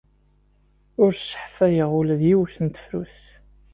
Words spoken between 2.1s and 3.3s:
d yiwet n tefrut.